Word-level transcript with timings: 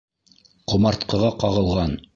Ҡомартҡыға 0.73 1.31
ҡағылған! 1.45 1.99